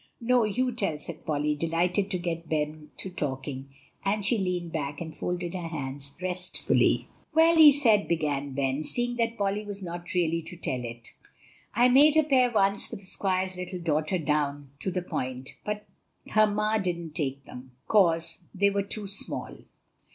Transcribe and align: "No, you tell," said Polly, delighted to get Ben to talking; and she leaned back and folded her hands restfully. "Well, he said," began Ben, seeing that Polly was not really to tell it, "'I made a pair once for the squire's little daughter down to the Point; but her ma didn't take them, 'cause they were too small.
"No, 0.19 0.45
you 0.45 0.71
tell," 0.71 0.97
said 0.97 1.27
Polly, 1.27 1.53
delighted 1.55 2.09
to 2.09 2.17
get 2.17 2.49
Ben 2.49 2.89
to 2.97 3.11
talking; 3.11 3.69
and 4.03 4.25
she 4.25 4.35
leaned 4.39 4.71
back 4.71 4.99
and 4.99 5.15
folded 5.15 5.53
her 5.53 5.67
hands 5.67 6.15
restfully. 6.19 7.07
"Well, 7.35 7.55
he 7.55 7.71
said," 7.71 8.07
began 8.07 8.53
Ben, 8.55 8.83
seeing 8.83 9.17
that 9.17 9.37
Polly 9.37 9.63
was 9.63 9.83
not 9.83 10.15
really 10.15 10.41
to 10.41 10.57
tell 10.57 10.83
it, 10.83 11.13
"'I 11.75 11.89
made 11.89 12.17
a 12.17 12.23
pair 12.23 12.49
once 12.49 12.87
for 12.87 12.95
the 12.95 13.05
squire's 13.05 13.57
little 13.57 13.77
daughter 13.79 14.17
down 14.17 14.71
to 14.79 14.89
the 14.89 15.03
Point; 15.03 15.55
but 15.63 15.85
her 16.31 16.47
ma 16.47 16.79
didn't 16.79 17.13
take 17.13 17.45
them, 17.45 17.73
'cause 17.87 18.39
they 18.55 18.71
were 18.71 18.81
too 18.81 19.05
small. 19.05 19.55